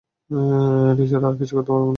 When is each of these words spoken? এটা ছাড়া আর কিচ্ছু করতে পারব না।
এটা 0.91 1.03
ছাড়া 1.11 1.27
আর 1.27 1.35
কিচ্ছু 1.39 1.53
করতে 1.57 1.71
পারব 1.71 1.83
না। 1.83 1.89